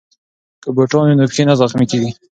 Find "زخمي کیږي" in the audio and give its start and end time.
1.61-2.09